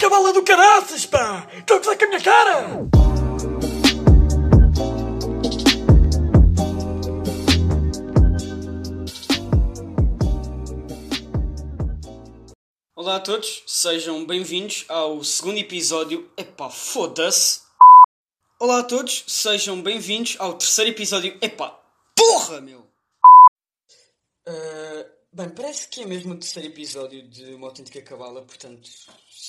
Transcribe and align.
cabala 0.00 0.32
do 0.32 0.42
caraças, 0.42 1.04
pá! 1.04 1.46
Estão 1.58 1.76
a 1.76 1.78
gozar 1.78 1.98
com 1.98 2.04
a 2.06 2.08
minha 2.08 2.22
cara! 2.22 2.88
Olá 12.96 13.16
a 13.16 13.20
todos, 13.20 13.62
sejam 13.66 14.24
bem-vindos 14.24 14.86
ao 14.88 15.22
segundo 15.22 15.58
episódio. 15.58 16.32
Epá, 16.34 16.70
foda-se! 16.70 17.60
Olá 18.58 18.78
a 18.78 18.84
todos, 18.84 19.24
sejam 19.28 19.82
bem-vindos 19.82 20.34
ao 20.38 20.54
terceiro 20.54 20.92
episódio. 20.92 21.36
Epá, 21.42 21.78
porra, 22.16 22.62
meu! 22.62 22.80
Uh, 24.48 25.04
bem, 25.30 25.50
parece 25.50 25.88
que 25.88 26.00
é 26.00 26.06
mesmo 26.06 26.32
o 26.32 26.38
terceiro 26.38 26.68
episódio 26.70 27.28
de 27.28 27.52
Uma 27.52 27.66
Autêntica 27.66 28.00
Cabala, 28.00 28.40
portanto, 28.40 28.88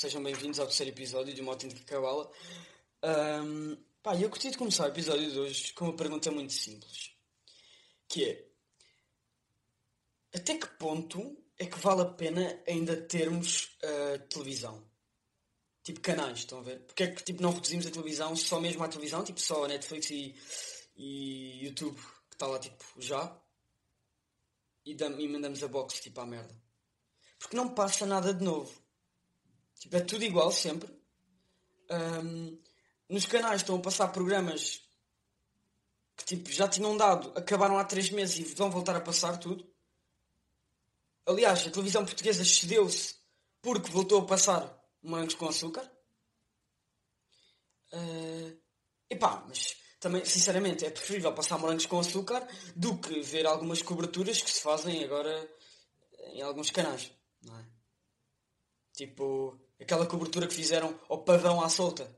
sejam 0.02 0.24
bem-vindos 0.24 0.60
ao 0.60 0.66
terceiro 0.66 0.92
episódio 0.92 1.32
de 1.32 1.42
Uma 1.42 1.52
Autêntica 1.52 1.84
Cabala. 1.84 2.28
Um, 3.04 3.78
pá, 4.02 4.16
eu 4.16 4.30
gostaria 4.30 4.50
de 4.50 4.58
começar 4.58 4.86
o 4.86 4.88
episódio 4.88 5.32
de 5.32 5.38
hoje 5.38 5.74
com 5.74 5.86
uma 5.86 5.96
pergunta 5.96 6.32
muito 6.32 6.54
simples, 6.54 7.12
que 8.10 8.26
é 8.26 8.48
até 10.34 10.58
que 10.58 10.66
ponto 10.80 11.38
é 11.56 11.68
que 11.68 11.78
vale 11.78 12.02
a 12.02 12.06
pena 12.06 12.64
ainda 12.68 13.00
termos 13.00 13.78
uh, 13.84 14.18
televisão? 14.28 14.84
Tipo 15.84 16.00
canais, 16.00 16.40
estão 16.40 16.58
a 16.58 16.64
ver? 16.64 16.80
Porque 16.80 17.04
é 17.04 17.12
que 17.12 17.24
tipo, 17.24 17.44
não 17.44 17.54
reduzimos 17.54 17.86
a 17.86 17.92
televisão 17.92 18.36
só 18.36 18.60
mesmo 18.60 18.84
à 18.84 18.88
televisão, 18.88 19.24
tipo 19.24 19.40
só 19.40 19.66
a 19.66 19.68
Netflix 19.68 20.10
e, 20.10 20.36
e 20.96 21.64
YouTube, 21.64 21.96
que 22.28 22.34
está 22.34 22.48
lá 22.48 22.58
tipo 22.58 22.84
já, 22.98 23.40
e, 24.84 24.98
e 24.98 25.28
mandamos 25.28 25.62
a 25.62 25.68
box 25.68 26.02
tipo 26.02 26.20
à 26.22 26.26
merda. 26.26 26.60
Porque 27.38 27.56
não 27.56 27.76
passa 27.76 28.08
nada 28.08 28.34
de 28.34 28.44
novo. 28.44 28.81
Tipo, 29.82 29.96
é 29.96 30.00
tudo 30.02 30.24
igual 30.24 30.52
sempre. 30.52 30.88
Um, 31.90 32.62
nos 33.10 33.26
canais 33.26 33.62
estão 33.62 33.78
a 33.78 33.82
passar 33.82 34.10
programas 34.10 34.80
que 36.16 36.24
tipo, 36.24 36.52
já 36.52 36.68
tinham 36.68 36.96
dado, 36.96 37.34
acabaram 37.36 37.80
há 37.80 37.84
3 37.84 38.12
meses 38.12 38.38
e 38.38 38.54
vão 38.54 38.70
voltar 38.70 38.96
a 38.96 39.02
passar 39.02 39.38
tudo. 39.38 39.68
Aliás, 41.26 41.66
a 41.66 41.72
televisão 41.72 42.06
portuguesa 42.06 42.46
cedeu-se 42.46 43.16
porque 43.60 43.90
voltou 43.90 44.22
a 44.22 44.26
passar 44.26 44.72
morangos 45.02 45.34
com 45.34 45.50
açúcar. 45.50 45.92
Uh, 47.92 48.56
epá, 49.10 49.44
mas 49.48 49.78
também, 50.00 50.24
sinceramente, 50.26 50.86
é 50.86 50.92
preferível 50.92 51.34
passar 51.34 51.58
morangos 51.58 51.88
com 51.88 52.00
açúcar 52.00 52.48
do 52.76 53.00
que 53.00 53.20
ver 53.22 53.48
algumas 53.48 53.82
coberturas 53.82 54.44
que 54.44 54.52
se 54.52 54.62
fazem 54.62 55.04
agora 55.04 55.52
em 56.34 56.42
alguns 56.44 56.70
canais, 56.70 57.12
não 57.42 57.58
é? 57.58 57.66
Tipo, 58.94 59.60
aquela 59.82 60.06
cobertura 60.06 60.48
que 60.48 60.54
fizeram 60.54 60.94
ao 61.10 61.18
pavão 61.20 61.62
à 61.62 61.70
solta. 61.70 62.10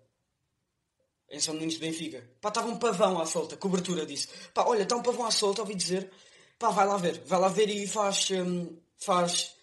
Em 1.30 1.39
São 1.39 1.53
Domingos 1.53 1.75
de 1.75 1.80
Benfica. 1.80 2.23
Pá, 2.42 2.50
estava 2.50 2.67
um 2.67 2.78
pavão 2.78 3.20
à 3.20 3.25
solta, 3.25 3.58
cobertura 3.58 4.05
disso. 4.05 4.28
Pá, 4.53 4.66
olha, 4.66 4.83
está 4.83 4.95
um 4.95 5.02
pavão 5.02 5.25
à 5.25 5.31
solta, 5.31 5.61
ouvi 5.61 5.73
dizer. 5.73 6.11
Pá, 6.59 6.70
vai 6.70 6.86
lá 6.86 6.97
ver. 6.97 7.23
Vai 7.25 7.39
lá 7.39 7.47
ver 7.47 7.70
e 7.70 7.88
faz... 7.88 8.30
Hum, 8.31 8.78
faz... 8.97 9.55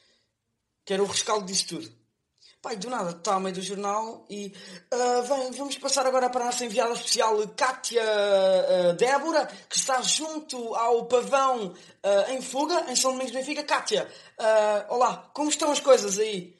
Quero 0.84 1.04
o 1.04 1.06
rescaldo 1.06 1.46
disso 1.46 1.68
tudo. 1.68 2.00
Pai, 2.62 2.76
do 2.76 2.90
nada, 2.90 3.10
está 3.10 3.34
ao 3.34 3.40
meio 3.40 3.54
do 3.54 3.62
jornal 3.62 4.26
e 4.28 4.52
uh, 4.92 5.22
vem, 5.22 5.50
vamos 5.52 5.78
passar 5.78 6.06
agora 6.06 6.28
para 6.28 6.42
a 6.42 6.46
nossa 6.46 6.62
enviada 6.62 6.92
especial 6.92 7.36
Kátia 7.56 8.02
uh, 8.02 8.92
Débora, 8.94 9.46
que 9.46 9.76
está 9.76 10.02
junto 10.02 10.74
ao 10.74 11.06
pavão 11.06 11.68
uh, 11.68 12.32
em 12.32 12.42
fuga, 12.42 12.84
em 12.90 12.96
São 12.96 13.12
Domingos 13.12 13.32
Benfica. 13.32 13.62
Kátia, 13.62 14.06
olá, 14.90 15.30
como 15.32 15.48
estão 15.48 15.70
as 15.70 15.80
coisas 15.80 16.18
aí 16.18 16.59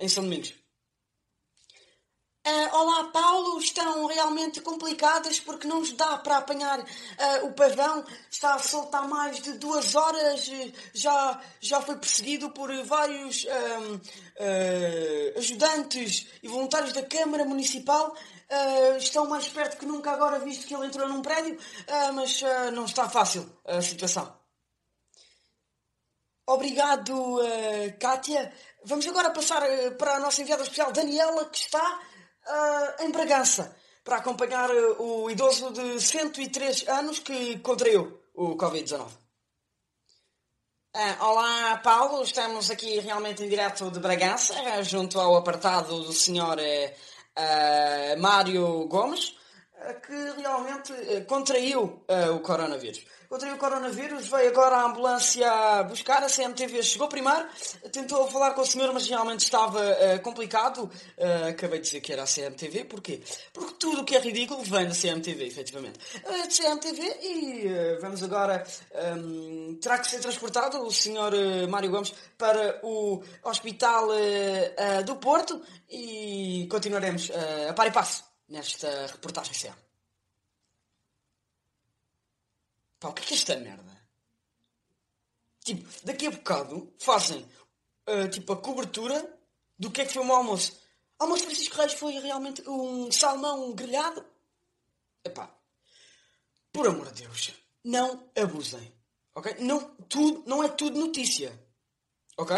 em 0.00 0.08
São 0.08 0.24
Domingos? 0.24 0.54
Uh, 2.46 2.76
olá, 2.76 3.04
Paulo. 3.04 3.58
Estão 3.58 4.04
realmente 4.06 4.60
complicadas 4.60 5.40
porque 5.40 5.66
não 5.66 5.80
nos 5.80 5.92
dá 5.92 6.18
para 6.18 6.36
apanhar 6.36 6.78
uh, 6.78 7.46
o 7.46 7.52
pavão. 7.54 8.04
Está 8.30 8.54
a 8.54 8.58
soltar 8.58 9.08
mais 9.08 9.40
de 9.40 9.54
duas 9.54 9.94
horas. 9.94 10.50
Já, 10.92 11.40
já 11.58 11.80
foi 11.80 11.96
perseguido 11.96 12.50
por 12.50 12.70
vários 12.84 13.44
uh, 13.44 15.38
ajudantes 15.38 16.26
e 16.42 16.48
voluntários 16.48 16.92
da 16.92 17.02
Câmara 17.02 17.46
Municipal. 17.46 18.14
estão 18.98 19.26
mais 19.26 19.48
perto 19.48 19.78
que 19.78 19.86
nunca 19.86 20.10
agora, 20.10 20.38
visto 20.38 20.66
que 20.66 20.74
ele 20.74 20.86
entrou 20.86 21.08
num 21.08 21.22
prédio. 21.22 21.56
mas 22.12 22.42
não 22.74 22.84
está 22.84 23.08
fácil 23.08 23.50
a 23.64 23.80
situação. 23.80 24.43
Obrigado, 26.46 27.38
Kátia. 27.98 28.52
Vamos 28.84 29.06
agora 29.06 29.30
passar 29.30 29.62
para 29.96 30.16
a 30.16 30.20
nossa 30.20 30.42
enviada 30.42 30.62
especial, 30.62 30.92
Daniela, 30.92 31.46
que 31.46 31.58
está 31.58 32.00
uh, 32.46 33.02
em 33.02 33.10
Bragança 33.10 33.74
para 34.04 34.16
acompanhar 34.16 34.70
uh, 34.70 35.02
o 35.02 35.30
idoso 35.30 35.72
de 35.72 35.98
103 35.98 36.86
anos 36.88 37.18
que 37.18 37.58
contraiu 37.60 38.20
o 38.34 38.56
Covid-19. 38.56 39.06
Uh, 40.94 41.24
olá, 41.24 41.80
Paulo. 41.82 42.22
Estamos 42.22 42.70
aqui 42.70 43.00
realmente 43.00 43.42
em 43.42 43.48
direto 43.48 43.90
de 43.90 43.98
Bragança, 43.98 44.54
junto 44.82 45.18
ao 45.18 45.36
apartado 45.36 46.02
do. 46.04 46.12
Uh, 47.36 48.20
Mário 48.20 48.86
Gomes, 48.86 49.34
que 50.06 50.40
realmente 50.40 50.92
contraiu 51.26 52.04
o 52.32 52.38
coronavírus 52.40 53.04
contraiu 53.34 53.56
o 53.56 53.58
coronavírus, 53.58 54.28
veio 54.28 54.50
agora 54.50 54.76
a 54.76 54.84
ambulância 54.84 55.82
buscar, 55.88 56.22
a 56.22 56.28
CMTV 56.28 56.84
chegou 56.84 57.08
primeiro, 57.08 57.44
tentou 57.90 58.30
falar 58.30 58.52
com 58.52 58.60
o 58.60 58.66
senhor, 58.66 58.92
mas 58.92 59.08
realmente 59.08 59.40
estava 59.40 59.80
uh, 59.80 60.20
complicado. 60.22 60.88
Uh, 61.18 61.48
acabei 61.48 61.80
de 61.80 61.86
dizer 61.86 62.00
que 62.00 62.12
era 62.12 62.22
a 62.22 62.26
CMTV, 62.26 62.84
porquê? 62.84 63.20
Porque 63.52 63.74
tudo 63.74 64.02
o 64.02 64.04
que 64.04 64.14
é 64.14 64.20
ridículo 64.20 64.62
vem 64.62 64.86
da 64.86 64.94
CMTV, 64.94 65.46
efetivamente. 65.46 65.98
Uh, 66.24 66.46
de 66.46 66.54
CMTV 66.54 67.16
e 67.22 67.66
uh, 67.66 68.00
vamos 68.00 68.22
agora. 68.22 68.64
Um, 68.94 69.70
ehm, 69.70 69.74
terá 69.80 69.98
que 69.98 70.06
ser 70.06 70.20
transportado 70.20 70.80
o 70.80 70.92
senhor 70.92 71.32
Mário 71.68 71.90
Gomes 71.90 72.14
para 72.38 72.78
o 72.84 73.20
Hospital 73.42 74.10
do 75.04 75.16
Porto 75.16 75.60
e 75.90 76.68
continuaremos 76.70 77.32
a 77.68 77.72
par 77.72 77.88
e 77.88 77.90
passo 77.90 78.24
nesta 78.48 79.06
reportagem 79.06 79.54
CM. 79.54 79.83
Pá, 83.04 83.10
o 83.10 83.12
que 83.12 83.22
é 83.22 83.26
que 83.26 83.34
é 83.34 83.36
esta 83.36 83.56
merda? 83.56 84.02
Tipo, 85.62 86.06
daqui 86.06 86.26
a 86.26 86.30
bocado 86.30 86.90
fazem 86.98 87.46
uh, 88.08 88.30
tipo 88.30 88.50
a 88.54 88.56
cobertura 88.56 89.38
do 89.78 89.90
que 89.90 90.00
é 90.00 90.06
que 90.06 90.14
foi 90.14 90.22
o 90.22 90.24
meu 90.24 90.36
almoço. 90.36 90.80
Almoço 91.18 91.44
Francisco 91.44 91.76
Reis 91.76 91.92
foi 91.92 92.14
realmente 92.14 92.66
um 92.66 93.12
salmão 93.12 93.74
grelhado. 93.74 94.24
Epá, 95.22 95.54
por 96.72 96.86
amor 96.86 97.12
de 97.12 97.24
Deus, 97.24 97.52
não 97.84 98.26
abusem. 98.34 98.90
Ok? 99.34 99.54
Não, 99.58 99.96
tudo, 100.08 100.42
não 100.48 100.64
é 100.64 100.68
tudo 100.70 100.98
notícia. 100.98 101.52
Ok? 102.38 102.56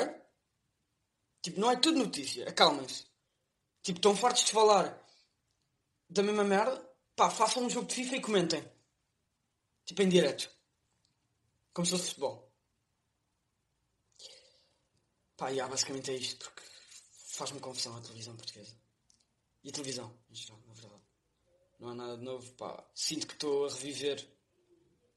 Tipo, 1.42 1.58
não 1.58 1.72
é 1.72 1.76
tudo 1.76 1.98
notícia. 1.98 2.48
Acalmem-se. 2.48 3.04
Tipo, 3.82 3.98
estão 3.98 4.14
fartos 4.14 4.44
de 4.44 4.52
falar 4.52 4.96
da 6.08 6.22
mesma 6.22 6.44
merda? 6.44 6.88
Pá, 7.16 7.30
façam 7.30 7.64
um 7.64 7.70
jogo 7.70 7.88
de 7.88 7.96
FIFA 7.96 8.14
e 8.14 8.22
comentem. 8.22 8.75
Tipo 9.86 10.02
em 10.02 10.08
direto. 10.08 10.50
Como 11.72 11.86
se 11.86 11.92
fosse 11.92 12.08
futebol. 12.08 12.52
Pá, 15.36 15.50
yeah, 15.50 15.70
basicamente 15.70 16.10
é 16.10 16.14
isto, 16.14 16.44
porque 16.44 16.62
faz-me 17.28 17.60
confusão 17.60 17.96
a 17.96 18.00
televisão 18.00 18.36
portuguesa. 18.36 18.74
E 19.62 19.68
a 19.68 19.72
televisão, 19.72 20.12
em 20.30 20.34
geral, 20.34 20.60
na 20.66 20.74
verdade. 20.74 21.02
Não 21.78 21.88
há 21.90 21.94
nada 21.94 22.16
de 22.16 22.24
novo, 22.24 22.52
pá. 22.54 22.84
Sinto 22.94 23.26
que 23.26 23.34
estou 23.34 23.66
a 23.66 23.68
reviver 23.68 24.26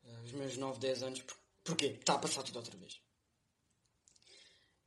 uh, 0.04 0.24
os 0.26 0.32
meus 0.34 0.58
9, 0.58 0.80
10 0.80 1.04
anos. 1.04 1.22
Por... 1.22 1.38
Porquê? 1.64 1.98
Está 2.00 2.16
a 2.16 2.20
passar 2.20 2.44
tudo 2.44 2.58
outra 2.58 2.78
vez. 2.78 3.02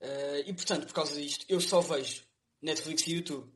Uh, 0.00 0.42
e 0.46 0.52
portanto, 0.52 0.86
por 0.86 0.94
causa 0.94 1.14
disto, 1.14 1.46
eu 1.48 1.60
só 1.60 1.80
vejo 1.80 2.24
Netflix 2.60 3.06
e 3.06 3.14
YouTube. 3.14 3.50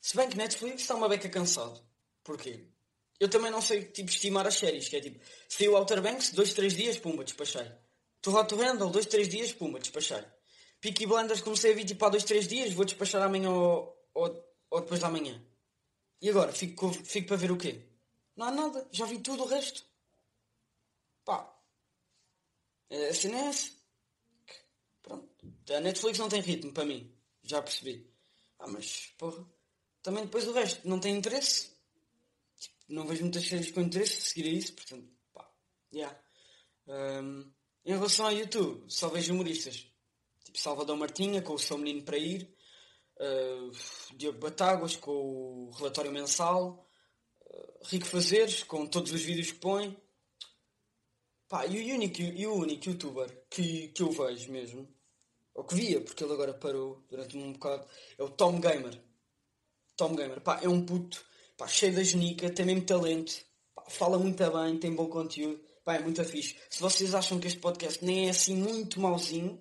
Se 0.00 0.16
bem 0.16 0.28
que 0.28 0.36
Netflix 0.36 0.82
está 0.82 0.94
uma 0.94 1.08
beca 1.08 1.28
cansado. 1.28 1.82
Porquê? 2.22 2.68
Eu 3.24 3.28
também 3.30 3.50
não 3.50 3.62
sei 3.62 3.84
tipo, 3.86 4.10
estimar 4.10 4.46
as 4.46 4.56
séries, 4.56 4.88
que 4.88 4.96
é 4.96 5.00
tipo, 5.00 5.18
o 5.70 5.76
Outer 5.76 6.02
Banks, 6.02 6.30
dois, 6.30 6.52
três 6.52 6.76
dias, 6.76 6.98
pumba, 6.98 7.24
despachei. 7.24 7.70
Too 8.20 8.34
Hot 8.34 8.48
to 8.48 8.56
Handle, 8.56 8.90
dois, 8.90 9.06
três 9.06 9.28
dias, 9.28 9.52
pumba, 9.52 9.78
despachei. 9.78 10.22
Peaky 10.80 11.06
Blinders 11.06 11.40
comecei 11.40 11.72
a 11.72 11.74
vir 11.74 11.86
tipo 11.86 12.04
há 12.04 12.10
dois, 12.10 12.24
três 12.24 12.46
dias, 12.46 12.74
vou 12.74 12.84
despachar 12.84 13.22
amanhã 13.22 13.50
ou, 13.50 14.08
ou, 14.12 14.44
ou 14.70 14.80
depois 14.82 15.00
da 15.00 15.08
manhã. 15.08 15.42
E 16.20 16.28
agora, 16.28 16.52
fico, 16.52 16.92
fico 16.92 17.28
para 17.28 17.36
ver 17.36 17.50
o 17.50 17.56
quê? 17.56 17.80
Não 18.36 18.46
há 18.46 18.50
nada, 18.50 18.86
já 18.92 19.06
vi 19.06 19.18
tudo 19.18 19.44
o 19.44 19.46
resto. 19.46 19.82
Pá. 21.24 21.50
A 22.90 23.14
cena 23.14 23.38
é. 23.38 23.50
Pronto. 25.02 25.28
A 25.74 25.80
Netflix 25.80 26.18
não 26.18 26.28
tem 26.28 26.42
ritmo 26.42 26.72
para 26.72 26.84
mim. 26.84 27.10
Já 27.42 27.62
percebi. 27.62 28.06
Ah, 28.58 28.66
mas, 28.66 29.14
porra. 29.16 29.44
Também 30.02 30.24
depois 30.24 30.46
o 30.46 30.52
resto 30.52 30.86
não 30.86 31.00
tem 31.00 31.16
interesse 31.16 31.73
não 32.88 33.06
vejo 33.06 33.22
muitas 33.22 33.46
séries 33.46 33.70
com 33.70 33.80
interesse 33.80 34.20
seguir 34.20 34.48
a 34.48 34.52
isso, 34.52 34.74
portanto, 34.74 35.08
pá, 35.32 35.50
yeah. 35.92 36.18
Um, 36.86 37.52
em 37.84 37.92
relação 37.92 38.26
ao 38.26 38.32
YouTube, 38.32 38.84
só 38.90 39.08
vejo 39.08 39.32
humoristas. 39.32 39.86
Tipo 40.44 40.58
Salvador 40.58 40.96
Martinha 40.96 41.42
com 41.42 41.54
o 41.54 41.58
seu 41.58 41.78
menino 41.78 42.02
para 42.02 42.18
ir. 42.18 42.54
uh, 43.20 44.16
Diogo 44.16 44.38
Batáguas 44.38 44.96
com 44.96 45.10
o 45.12 45.70
relatório 45.72 46.12
mensal, 46.12 46.86
uh, 47.42 47.86
Rico 47.86 48.06
Fazeres 48.06 48.62
com 48.62 48.86
todos 48.86 49.12
os 49.12 49.22
vídeos 49.22 49.52
que 49.52 49.58
põe. 49.58 49.96
Pá, 51.48 51.66
e 51.66 51.92
o 51.92 51.94
único, 51.94 52.20
e 52.20 52.46
o 52.46 52.54
único 52.54 52.88
youtuber 52.88 53.46
que, 53.50 53.88
que 53.88 54.02
eu 54.02 54.10
vejo 54.10 54.50
mesmo, 54.50 54.88
ou 55.54 55.64
que 55.64 55.74
via, 55.74 56.00
porque 56.00 56.24
ele 56.24 56.32
agora 56.32 56.54
parou 56.54 57.04
durante 57.08 57.36
um 57.36 57.52
bocado, 57.52 57.86
é 58.18 58.22
o 58.22 58.30
Tom 58.30 58.58
Gamer. 58.60 59.00
Tom 59.96 60.16
Gamer, 60.16 60.40
pá, 60.40 60.60
é 60.62 60.68
um 60.68 60.84
puto, 60.84 61.24
pá, 61.56 61.66
cheio 61.66 61.94
da 61.94 62.02
genica, 62.02 62.50
tem 62.50 62.66
mesmo 62.66 62.84
talento, 62.84 63.44
pá, 63.74 63.84
fala 63.88 64.18
muito 64.18 64.50
bem, 64.50 64.78
tem 64.78 64.94
bom 64.94 65.08
conteúdo, 65.08 65.60
pá, 65.84 65.96
é 65.96 66.00
muito 66.00 66.24
fixe. 66.24 66.56
Se 66.70 66.80
vocês 66.80 67.14
acham 67.14 67.38
que 67.40 67.46
este 67.46 67.60
podcast 67.60 68.04
nem 68.04 68.26
é 68.26 68.30
assim 68.30 68.56
muito 68.56 69.00
mauzinho, 69.00 69.60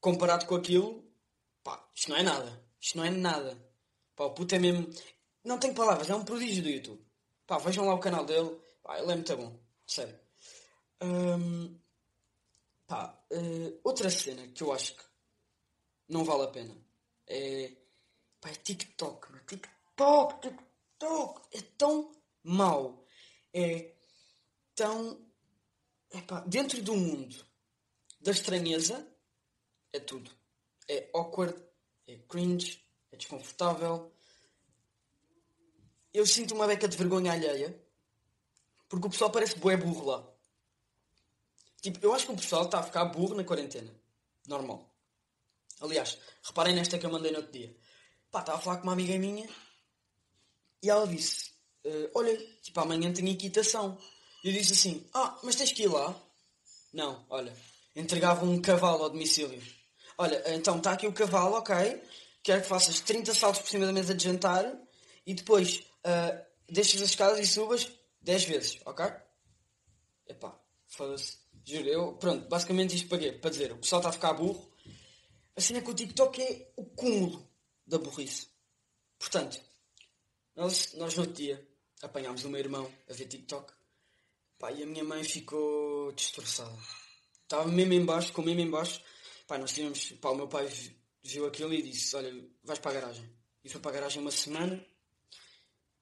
comparado 0.00 0.46
com 0.46 0.56
aquilo, 0.56 1.04
pá, 1.62 1.88
isto 1.94 2.10
não 2.10 2.16
é 2.16 2.22
nada. 2.22 2.62
Isto 2.82 2.98
não 2.98 3.04
é 3.04 3.10
nada. 3.10 3.56
Pá, 4.16 4.24
o 4.24 4.34
puto 4.34 4.54
é 4.56 4.58
mesmo. 4.58 4.90
Não 5.44 5.58
tenho 5.58 5.74
palavras, 5.74 6.10
é 6.10 6.14
um 6.14 6.24
prodígio 6.24 6.62
do 6.62 6.68
YouTube. 6.68 7.06
Pá, 7.46 7.58
vejam 7.58 7.86
lá 7.86 7.94
o 7.94 8.00
canal 8.00 8.24
dele. 8.24 8.58
Pá, 8.82 8.98
ele 8.98 9.12
é 9.12 9.14
muito 9.14 9.36
bom. 9.36 9.58
Sério. 9.86 10.18
Hum, 11.00 11.78
pá, 12.86 13.16
uh, 13.32 13.80
outra 13.84 14.10
cena 14.10 14.46
que 14.48 14.62
eu 14.62 14.72
acho 14.72 14.96
que 14.96 15.04
não 16.08 16.24
vale 16.24 16.44
a 16.44 16.48
pena 16.48 16.76
é. 17.28 17.72
Pá, 18.40 18.50
é 18.50 18.54
TikTok. 18.54 19.28
TikTok, 19.46 20.40
TikTok. 20.40 20.71
É 21.52 21.60
tão 21.76 22.12
mau. 22.42 23.04
É 23.52 23.92
tão. 24.74 25.20
Epá, 26.10 26.40
dentro 26.40 26.82
do 26.82 26.94
mundo 26.94 27.36
da 28.20 28.30
estranheza 28.30 29.06
é 29.92 29.98
tudo. 29.98 30.30
É 30.88 31.08
awkward, 31.14 31.54
é 32.06 32.16
cringe, 32.28 32.84
é 33.10 33.16
desconfortável. 33.16 34.12
Eu 36.12 36.26
sinto 36.26 36.54
uma 36.54 36.66
beca 36.66 36.86
de 36.86 36.96
vergonha 36.96 37.32
alheia 37.32 37.80
porque 38.88 39.06
o 39.06 39.10
pessoal 39.10 39.30
parece 39.30 39.58
bué 39.58 39.76
burro 39.76 40.04
lá. 40.04 40.28
Tipo, 41.80 41.98
eu 42.04 42.12
acho 42.12 42.26
que 42.26 42.32
o 42.32 42.36
pessoal 42.36 42.64
está 42.64 42.78
a 42.78 42.82
ficar 42.82 43.06
burro 43.06 43.34
na 43.34 43.42
quarentena. 43.42 43.92
Normal. 44.46 44.88
Aliás, 45.80 46.18
reparem 46.42 46.74
nesta 46.74 46.98
que 46.98 47.06
eu 47.06 47.10
mandei 47.10 47.32
no 47.32 47.38
outro 47.38 47.52
dia. 47.52 47.74
Pá, 48.30 48.40
estava 48.40 48.58
a 48.58 48.60
falar 48.60 48.76
com 48.76 48.82
uma 48.84 48.92
amiga 48.92 49.18
minha 49.18 49.48
e 50.82 50.90
ela 50.90 51.06
disse: 51.06 51.50
uh, 51.84 52.10
Olha, 52.14 52.36
tipo, 52.62 52.80
amanhã 52.80 53.12
tenho 53.12 53.28
equitação. 53.28 53.96
E 54.42 54.48
eu 54.48 54.52
disse 54.52 54.72
assim: 54.72 55.06
Ah, 55.14 55.38
mas 55.42 55.56
tens 55.56 55.72
que 55.72 55.84
ir 55.84 55.88
lá? 55.88 56.14
Não, 56.92 57.24
olha, 57.30 57.54
entregava 57.94 58.44
um 58.44 58.60
cavalo 58.60 59.04
ao 59.04 59.10
domicílio. 59.10 59.62
Olha, 60.18 60.42
então 60.54 60.76
está 60.78 60.92
aqui 60.92 61.06
o 61.06 61.12
cavalo, 61.12 61.56
ok. 61.56 62.02
Quero 62.42 62.62
que 62.62 62.68
faças 62.68 63.00
30 63.00 63.34
saltos 63.34 63.62
por 63.62 63.68
cima 63.68 63.86
da 63.86 63.92
mesa 63.92 64.14
de 64.14 64.24
jantar 64.24 64.64
e 65.24 65.32
depois 65.32 65.78
uh, 66.04 66.44
deixas 66.68 67.00
as 67.00 67.10
escadas 67.10 67.38
e 67.38 67.46
subas 67.46 67.90
10 68.20 68.44
vezes, 68.44 68.80
ok? 68.84 69.06
Epá, 70.26 70.58
foda-se. 70.88 71.38
Juro, 71.64 71.88
eu, 71.88 72.12
pronto, 72.14 72.48
basicamente 72.48 72.96
isto 72.96 73.16
quê? 73.16 73.32
Para 73.32 73.50
dizer, 73.50 73.72
o 73.72 73.78
pessoal 73.78 74.00
está 74.00 74.08
a 74.08 74.12
ficar 74.12 74.32
burro. 74.32 74.68
A 75.56 75.60
cena 75.60 75.80
que 75.80 75.90
o 75.90 75.94
TikTok 75.94 76.42
é 76.42 76.72
o 76.76 76.84
cúmulo 76.84 77.48
da 77.86 77.98
burrice. 77.98 78.48
Portanto, 79.18 79.60
nós, 80.54 80.92
nós 80.94 81.14
no 81.14 81.22
outro 81.22 81.36
dia 81.36 81.66
apanhámos 82.02 82.44
o 82.44 82.48
meu 82.48 82.60
irmão 82.60 82.92
a 83.08 83.12
ver 83.12 83.26
TikTok. 83.26 83.72
Pá, 84.58 84.70
e 84.70 84.82
a 84.82 84.86
minha 84.86 85.02
mãe 85.02 85.24
ficou 85.24 86.12
destroçada. 86.12 86.76
Estava 87.42 87.66
mesmo 87.68 87.92
em 87.94 88.04
baixo, 88.04 88.32
com 88.32 88.42
mesmo 88.42 88.60
em 88.60 88.70
baixo. 88.70 89.02
Pá, 89.46 89.58
nós 89.58 89.72
tínhamos, 89.72 90.12
pá, 90.12 90.30
o 90.30 90.36
meu 90.36 90.48
pai 90.48 90.68
viu 91.22 91.46
aquilo 91.46 91.72
e 91.72 91.82
disse, 91.82 92.14
olha, 92.16 92.32
vais 92.62 92.78
para 92.78 92.90
a 92.90 93.00
garagem. 93.00 93.28
E 93.64 93.68
foi 93.68 93.80
para 93.80 93.90
a 93.90 93.94
garagem 93.94 94.20
uma 94.20 94.30
semana. 94.30 94.84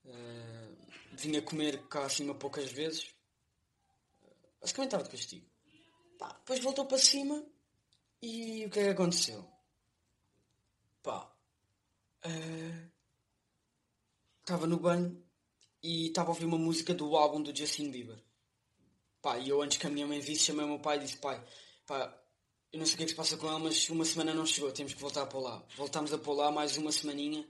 Uh, 0.05 0.77
vinha 1.13 1.43
comer 1.43 1.87
cá 1.89 2.05
acima 2.07 2.35
poucas 2.35 2.71
vezes. 2.71 3.05
Uh, 4.23 4.61
basicamente 4.61 4.89
estava 4.89 5.05
de 5.05 5.11
castigo. 5.11 5.47
Pá, 6.19 6.29
depois 6.33 6.61
voltou 6.61 6.87
para 6.87 6.99
cima 6.99 7.45
e 8.21 8.67
o 8.67 8.71
que 8.71 8.81
é 8.81 8.85
que 8.85 8.91
aconteceu? 8.91 9.49
Pá, 11.03 11.33
estava 14.51 14.67
no 14.67 14.79
banho 14.79 15.17
e 15.81 16.09
estava 16.09 16.31
a 16.31 16.33
ouvir 16.33 16.45
uma 16.45 16.59
música 16.59 16.93
do 16.93 17.17
álbum 17.17 17.41
do 17.41 17.57
Justin 17.57 17.91
Bieber. 17.91 18.19
Pá, 19.23 19.39
e 19.39 19.49
eu 19.49 19.63
antes 19.63 19.79
que 19.79 19.87
a 19.87 19.91
minha 19.91 20.07
mãe 20.07 20.19
visse, 20.19 20.47
chamei 20.47 20.65
o 20.65 20.69
meu 20.69 20.79
pai 20.81 20.97
e 20.97 21.01
disse, 21.01 21.17
pai, 21.19 21.41
pá, 21.87 22.13
eu 22.73 22.79
não 22.79 22.87
sei 22.87 22.95
o 22.95 22.97
que 22.99 23.03
é 23.05 23.07
que 23.07 23.13
se 23.13 23.17
passa 23.17 23.37
com 23.37 23.47
ela, 23.47 23.59
mas 23.61 23.89
uma 23.91 24.05
semana 24.05 24.35
não 24.35 24.45
chegou, 24.45 24.73
temos 24.73 24.93
que 24.93 25.01
voltar 25.01 25.27
para 25.27 25.39
lá. 25.39 25.63
Voltámos 25.77 26.13
a 26.13 26.19
pôr 26.19 26.35
lá 26.35 26.51
mais 26.51 26.77
uma 26.77 26.91
semaninha. 26.91 27.47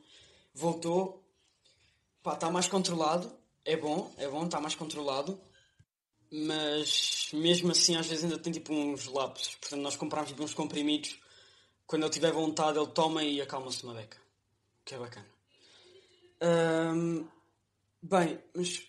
Voltou. 0.52 1.25
Pá, 2.23 2.35
está 2.35 2.50
mais 2.50 2.69
controlado. 2.69 3.32
É 3.64 3.76
bom, 3.76 4.12
é 4.19 4.29
bom, 4.29 4.44
está 4.44 4.61
mais 4.61 4.75
controlado. 4.75 5.41
Mas 6.31 7.31
mesmo 7.32 7.70
assim 7.73 7.97
às 7.97 8.06
vezes 8.06 8.25
ainda 8.25 8.38
tem 8.38 8.52
tipo 8.52 8.75
uns 8.75 9.06
lapsos. 9.06 9.55
Portanto 9.56 9.81
nós 9.81 9.97
comprámos 9.97 10.31
tipo, 10.31 10.43
uns 10.43 10.55
comprimidos. 10.55 11.19
Quando 11.87 12.02
ele 12.02 12.12
tiver 12.12 12.32
vontade 12.32 12.79
ele 12.79 12.88
toma 12.88 13.25
e 13.25 13.41
acalma-se 13.41 13.85
uma 13.85 13.94
beca. 13.94 14.19
Que 14.85 14.94
é 14.94 14.99
bacana. 14.99 15.40
Bem, 18.03 18.39
mas 18.55 18.83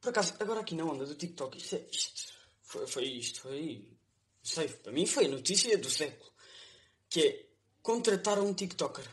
por 0.00 0.10
acaso, 0.10 0.34
agora 0.38 0.60
aqui 0.60 0.74
na 0.74 0.84
onda 0.84 1.06
do 1.06 1.14
TikTok, 1.14 1.56
isto, 1.56 1.76
é, 1.76 1.86
isto 1.90 2.32
foi, 2.62 2.86
foi 2.86 3.04
isto, 3.04 3.40
foi 3.40 3.88
sei, 4.42 4.68
para 4.68 4.92
mim 4.92 5.06
foi 5.06 5.24
a 5.24 5.28
notícia 5.28 5.76
do 5.78 5.88
século, 5.88 6.30
que 7.08 7.20
é 7.22 7.46
contratar 7.82 8.38
um 8.38 8.52
TikToker 8.52 9.04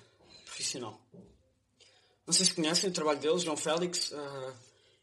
profissional. 0.43 1.01
Não 2.27 2.33
sei 2.33 2.45
se 2.45 2.53
conhecem 2.53 2.89
o 2.89 2.93
trabalho 2.93 3.19
dele, 3.19 3.39
João 3.39 3.55
Félix, 3.55 4.11
uh, 4.11 4.53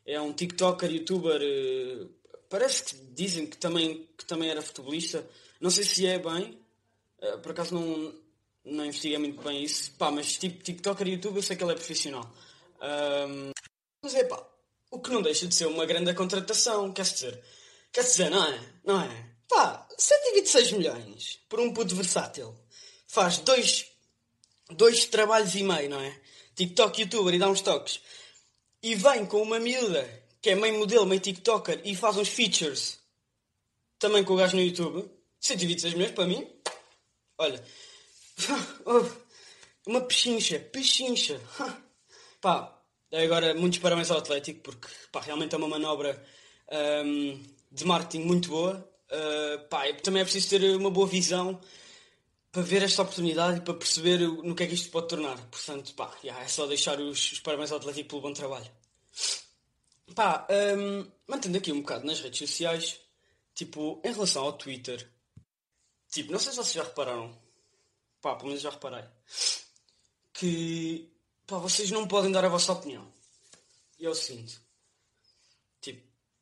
é 0.04 0.20
um 0.20 0.32
TikToker, 0.32 0.90
youtuber, 0.90 1.40
uh, 1.40 2.10
parece 2.50 2.84
que 2.84 2.96
dizem 3.14 3.46
que 3.46 3.56
também, 3.56 4.06
que 4.16 4.26
também 4.26 4.50
era 4.50 4.60
futebolista, 4.60 5.26
não 5.58 5.70
sei 5.70 5.84
se 5.84 6.06
é 6.06 6.18
bem, 6.18 6.60
uh, 7.22 7.38
por 7.38 7.52
acaso 7.52 7.74
não, 7.74 8.14
não 8.62 8.84
investiguei 8.84 9.16
muito 9.16 9.42
bem 9.42 9.64
isso, 9.64 9.90
pá, 9.92 10.10
mas 10.10 10.36
tipo 10.36 10.62
TikToker 10.62 11.08
youtuber 11.08 11.38
eu 11.38 11.42
sei 11.42 11.56
que 11.56 11.64
ele 11.64 11.72
é 11.72 11.76
profissional. 11.76 12.30
Um, 12.80 13.50
mas 14.02 14.14
é 14.14 14.24
pá, 14.24 14.46
o 14.90 15.00
que 15.00 15.10
não 15.10 15.22
deixa 15.22 15.46
de 15.46 15.54
ser 15.54 15.66
uma 15.66 15.86
grande 15.86 16.14
contratação, 16.14 16.92
quer 16.92 17.02
dizer, 17.02 17.42
quer 17.92 18.02
dizer, 18.02 18.30
não 18.30 18.44
é? 18.44 18.60
Não 18.84 19.00
é? 19.00 19.26
Pá, 19.48 19.86
126 19.98 20.72
milhões 20.72 21.40
por 21.48 21.60
um 21.60 21.72
puto 21.72 21.94
versátil. 21.94 22.54
Faz 23.06 23.38
dois, 23.38 23.86
dois 24.70 25.06
trabalhos 25.06 25.54
e 25.54 25.62
meio, 25.62 25.90
não 25.90 26.00
é? 26.00 26.20
TikTok, 26.54 27.02
youtuber 27.02 27.34
e 27.34 27.38
dá 27.38 27.48
uns 27.48 27.60
toques. 27.60 28.00
E 28.82 28.94
vem 28.94 29.26
com 29.26 29.42
uma 29.42 29.58
miúda 29.58 30.08
que 30.40 30.50
é 30.50 30.54
meio 30.54 30.78
modelo, 30.78 31.06
meio 31.06 31.20
TikToker 31.20 31.80
e 31.84 31.96
faz 31.96 32.16
uns 32.16 32.28
features 32.28 32.98
também 33.98 34.22
com 34.22 34.34
o 34.34 34.36
gajo 34.36 34.56
no 34.56 34.62
YouTube. 34.62 35.10
126 35.40 35.94
milhões 35.94 36.12
para 36.12 36.26
mim. 36.26 36.48
Olha. 37.38 37.62
Uma 39.86 40.00
pechincha. 40.02 40.58
Pechincha. 40.58 41.40
Pá, 42.40 42.80
agora 43.12 43.54
muitos 43.54 43.78
parabéns 43.80 44.10
ao 44.10 44.18
Atlético 44.18 44.60
porque 44.60 44.88
pá, 45.10 45.20
realmente 45.20 45.54
é 45.54 45.58
uma 45.58 45.68
manobra 45.68 46.24
um, 47.04 47.42
de 47.70 47.84
marketing 47.84 48.24
muito 48.24 48.48
boa. 48.48 48.88
Uh, 49.10 49.68
pá, 49.68 49.92
também 50.02 50.22
é 50.22 50.24
preciso 50.24 50.50
ter 50.50 50.76
uma 50.76 50.90
boa 50.90 51.06
visão 51.06 51.60
para 52.52 52.62
ver 52.62 52.82
esta 52.82 53.02
oportunidade 53.02 53.58
e 53.58 53.60
para 53.60 53.74
perceber 53.74 54.18
no 54.18 54.54
que 54.54 54.62
é 54.62 54.66
que 54.66 54.74
isto 54.74 54.90
pode 54.90 55.08
tornar. 55.08 55.36
Portanto, 55.48 55.94
pá, 55.94 56.12
yeah, 56.22 56.44
é 56.44 56.48
só 56.48 56.66
deixar 56.66 57.00
os, 57.00 57.32
os, 57.32 57.40
parabéns 57.40 57.72
ao 57.72 57.78
Atlético 57.78 58.08
pelo 58.08 58.22
bom 58.22 58.32
trabalho. 58.32 58.70
Pá, 60.14 60.46
um, 60.50 61.10
mantendo 61.26 61.58
aqui 61.58 61.72
um 61.72 61.80
bocado 61.80 62.06
nas 62.06 62.20
redes 62.20 62.38
sociais, 62.38 63.00
tipo, 63.54 64.00
em 64.04 64.12
relação 64.12 64.44
ao 64.44 64.52
Twitter, 64.54 65.08
tipo, 66.10 66.32
não 66.32 66.38
sei 66.38 66.52
se 66.52 66.58
vocês 66.58 66.74
já 66.74 66.82
repararam, 66.82 67.36
pá, 68.20 68.34
pelo 68.34 68.48
menos 68.48 68.62
já 68.62 68.70
reparei, 68.70 69.04
que, 70.32 71.12
pá, 71.48 71.58
vocês 71.58 71.90
não 71.90 72.06
podem 72.06 72.30
dar 72.30 72.44
a 72.44 72.48
vossa 72.48 72.72
opinião. 72.72 73.12
E 73.98 74.04
eu 74.04 74.14
sinto. 74.14 74.68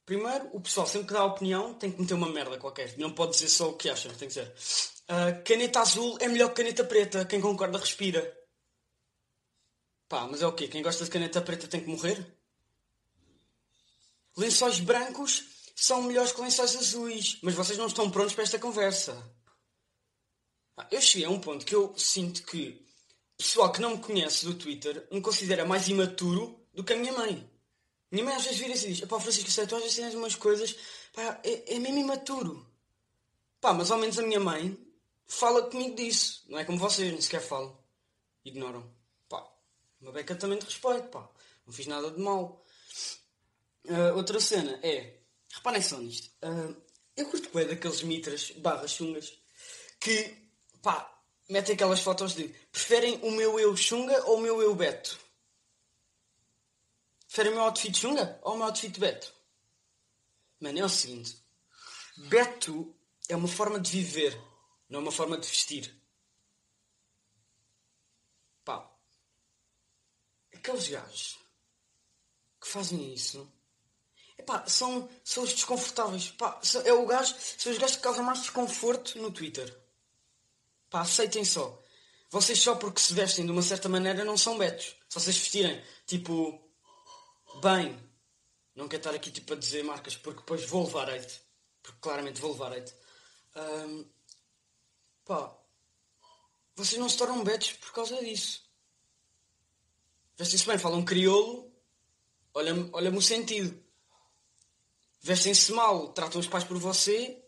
Primeiro, 0.07 0.49
o 0.53 0.61
pessoal 0.61 0.87
sempre 0.87 1.09
que 1.09 1.15
dá 1.15 1.25
opinião 1.25 1.75
tem 1.75 1.91
que 1.91 2.01
meter 2.01 2.15
uma 2.15 2.31
merda 2.31 2.57
qualquer. 2.59 2.97
Não 2.97 3.13
pode 3.13 3.33
dizer 3.33 3.49
só 3.49 3.71
o 3.71 3.77
que 3.77 3.91
acha, 3.91 4.09
tem 4.11 4.29
que 4.29 4.41
dizer. 4.41 4.55
Uh, 5.03 5.43
caneta 5.45 5.81
azul 5.81 6.17
é 6.21 6.29
melhor 6.29 6.51
que 6.51 6.63
caneta 6.63 6.85
preta. 6.85 7.25
Quem 7.25 7.41
concorda 7.41 7.77
respira. 7.77 8.23
Pá, 10.09 10.29
mas 10.31 10.43
é 10.43 10.47
o 10.47 10.53
quê? 10.53 10.69
Quem 10.69 10.81
gosta 10.81 11.05
de 11.05 11.11
caneta 11.11 11.43
preta 11.43 11.67
tem 11.67 11.81
que 11.81 11.89
morrer? 11.89 12.25
Lençóis 14.37 14.79
brancos 14.79 15.45
são 15.75 16.03
melhores 16.05 16.31
que 16.31 16.41
lençóis 16.41 16.77
azuis. 16.77 17.41
Mas 17.43 17.55
vocês 17.55 17.77
não 17.77 17.89
estão 17.89 18.09
prontos 18.09 18.35
para 18.35 18.45
esta 18.45 18.61
conversa. 18.61 19.21
Ah, 20.77 20.87
eu 20.93 21.01
cheguei 21.01 21.27
a 21.27 21.31
um 21.31 21.41
ponto 21.41 21.67
que 21.67 21.75
eu 21.75 21.93
sinto 21.99 22.45
que 22.45 22.86
pessoal 23.37 23.71
que 23.71 23.81
não 23.81 23.97
me 23.97 24.02
conhece 24.02 24.45
do 24.45 24.55
Twitter 24.55 25.07
me 25.11 25.21
considera 25.21 25.64
mais 25.64 25.88
imaturo 25.88 26.59
do 26.75 26.83
que 26.83 26.93
a 26.93 26.97
minha 26.97 27.12
mãe. 27.12 27.49
Minha 28.11 28.25
mãe 28.25 28.35
às 28.35 28.45
vezes 28.45 28.59
vira-se 28.59 28.87
e 28.87 28.93
diz: 28.93 29.07
Pá, 29.07 29.21
Francisco, 29.21 29.50
sei, 29.50 29.66
tu 29.66 29.76
às 29.76 29.83
vezes 29.83 29.97
tens 29.97 30.14
umas 30.14 30.35
coisas, 30.35 30.76
pá, 31.12 31.40
é, 31.45 31.75
é 31.75 31.78
mesmo 31.78 31.99
imaturo. 31.99 32.66
Pá, 33.61 33.73
mas 33.73 33.90
ao 33.90 33.99
menos 33.99 34.19
a 34.19 34.23
minha 34.23 34.40
mãe 34.40 34.78
fala 35.26 35.69
comigo 35.71 35.97
disso. 35.97 36.45
Não 36.49 36.59
é 36.59 36.64
como 36.64 36.78
vocês, 36.78 37.11
nem 37.11 37.21
sequer 37.21 37.40
falam. 37.40 37.76
ignoram. 38.45 38.88
Pá, 39.28 39.47
uma 40.00 40.12
beca 40.12 40.35
também 40.35 40.59
de 40.59 40.64
respeito, 40.64 41.09
pá. 41.09 41.28
Não 41.66 41.73
fiz 41.73 41.87
nada 41.87 42.11
de 42.11 42.21
mal. 42.21 42.64
Uh, 43.85 44.16
outra 44.16 44.40
cena 44.40 44.78
é, 44.83 45.19
reparem 45.52 45.83
só 45.83 45.99
nisto. 45.99 46.31
Uh, 46.43 46.76
eu 47.16 47.26
curto 47.26 47.50
bem 47.52 47.66
daqueles 47.66 48.02
mitras 48.02 48.50
barra 48.52 48.87
chungas 48.87 49.33
que, 49.99 50.37
pá, 50.83 51.16
metem 51.49 51.75
aquelas 51.75 52.00
fotos 52.00 52.35
de 52.35 52.49
preferem 52.71 53.21
o 53.23 53.31
meu 53.31 53.59
eu 53.59 53.76
chunga 53.76 54.25
ou 54.26 54.38
o 54.38 54.41
meu 54.41 54.61
eu 54.61 54.75
beto? 54.75 55.19
Preferem 57.26 57.53
o 57.53 57.55
meu 57.57 57.65
outfit 57.65 57.97
chunga 57.97 58.38
ou 58.43 58.55
o 58.55 58.57
meu 58.57 58.67
outfit 58.67 58.99
beto? 58.99 59.33
Mano, 60.61 60.79
é 60.79 60.85
o 60.85 60.88
seguinte. 60.88 61.37
Beto 62.29 62.95
é 63.29 63.37
uma 63.37 63.49
forma 63.49 63.79
de 63.79 63.91
viver, 63.91 64.41
não 64.88 65.00
é 65.00 65.03
uma 65.03 65.12
forma 65.12 65.37
de 65.37 65.47
vestir. 65.47 65.95
Pá. 68.65 68.91
Aqueles 70.55 70.88
gajos 70.88 71.38
que 72.61 72.69
fazem 72.69 73.12
isso 73.12 73.53
são, 74.67 75.09
são 75.25 75.43
os 75.43 75.53
desconfortáveis. 75.53 76.31
Pá, 76.31 76.61
é 76.85 76.93
o 76.93 77.07
gajo, 77.07 77.35
são 77.59 77.73
os 77.73 77.79
gajos 77.79 77.97
que 77.97 78.03
causam 78.03 78.25
mais 78.25 78.41
desconforto 78.41 79.19
no 79.19 79.31
Twitter. 79.31 79.86
Pá, 80.90 81.00
aceitem 81.00 81.45
só. 81.45 81.83
Vocês 82.31 82.59
só 82.59 82.75
porque 82.75 83.00
se 83.00 83.14
vestem 83.14 83.45
de 83.45 83.52
uma 83.52 83.62
certa 83.62 83.88
maneira 83.88 84.25
não 84.25 84.37
são 84.37 84.59
betos. 84.59 84.97
Se 85.09 85.21
vocês 85.21 85.37
vestirem, 85.37 85.83
tipo, 86.07 86.61
bem, 87.62 87.99
não 88.75 88.88
quero 88.88 89.00
estar 89.00 89.14
aqui 89.14 89.31
tipo 89.31 89.52
a 89.52 89.57
dizer 89.57 89.83
marcas 89.83 90.16
porque 90.16 90.40
depois 90.40 90.64
vou 90.66 90.85
levar 90.85 91.09
hate. 91.11 91.40
Porque 91.83 91.99
claramente 92.00 92.40
vou 92.40 92.52
levar 92.52 92.73
hate. 92.73 92.93
Um, 93.57 94.11
pá, 95.25 95.57
vocês 96.75 97.00
não 97.00 97.09
se 97.09 97.16
tornam 97.16 97.43
betos 97.43 97.73
por 97.73 97.93
causa 97.93 98.21
disso. 98.21 98.66
Vestem-se 100.37 100.66
bem, 100.66 100.76
falam 100.76 101.02
crioulo, 101.02 101.73
olha-me 102.52 102.90
olha 102.93 103.11
o 103.11 103.23
sentido. 103.23 103.83
Vestem-se 105.23 105.73
mal, 105.73 106.12
tratam 106.12 106.38
os 106.38 106.47
pais 106.47 106.64
por 106.64 106.76
você. 106.76 107.43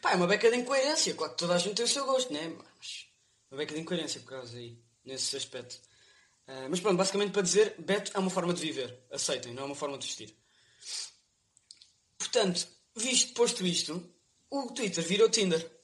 Pá, 0.00 0.12
é 0.12 0.16
uma 0.16 0.26
beca 0.26 0.50
de 0.50 0.56
incoerência. 0.56 1.14
Claro 1.14 1.32
que 1.32 1.38
toda 1.38 1.54
a 1.54 1.58
gente 1.58 1.76
tem 1.76 1.84
o 1.84 1.88
seu 1.88 2.04
gosto, 2.04 2.32
né? 2.32 2.48
Mas 2.48 3.06
uma 3.50 3.58
beca 3.58 3.74
de 3.74 3.80
incoerência 3.80 4.20
por 4.20 4.30
causa 4.30 4.56
aí, 4.56 4.78
nesse 5.04 5.36
aspecto. 5.36 5.78
Uh, 6.46 6.68
mas 6.70 6.80
pronto, 6.80 6.96
basicamente 6.96 7.32
para 7.32 7.42
dizer, 7.42 7.74
Beto 7.78 8.10
é 8.14 8.18
uma 8.18 8.30
forma 8.30 8.54
de 8.54 8.60
viver. 8.60 8.98
Aceitem, 9.10 9.52
não 9.52 9.64
é 9.64 9.66
uma 9.66 9.74
forma 9.74 9.98
de 9.98 10.06
vestir. 10.06 10.34
Portanto, 12.16 12.66
visto, 12.96 13.34
posto 13.34 13.66
isto, 13.66 14.02
o 14.50 14.66
Twitter 14.72 15.04
virou 15.04 15.28
Tinder. 15.28 15.78